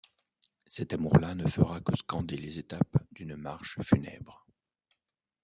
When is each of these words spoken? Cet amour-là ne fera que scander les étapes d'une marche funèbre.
Cet 0.65 0.93
amour-là 0.93 1.35
ne 1.35 1.45
fera 1.47 1.79
que 1.79 1.95
scander 1.95 2.35
les 2.35 2.57
étapes 2.57 2.97
d'une 3.11 3.35
marche 3.35 3.79
funèbre. 3.83 4.47